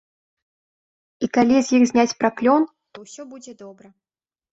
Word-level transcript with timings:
І 1.27 1.27
калі 1.37 1.57
з 1.67 1.79
іх 1.79 1.83
зняць 1.91 2.17
праклён, 2.23 2.65
то 2.95 3.05
ўсё 3.05 3.27
будзе 3.35 3.53
добра. 3.63 3.93